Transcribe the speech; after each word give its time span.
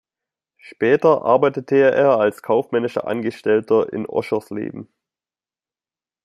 Später 0.57 1.21
arbeitete 1.21 1.75
er 1.91 2.17
als 2.19 2.41
kaufmännischer 2.41 3.05
Angestellter 3.05 3.93
in 3.93 4.07
Oschersleben. 4.09 4.91